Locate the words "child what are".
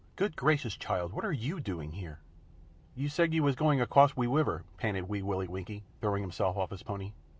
0.75-1.31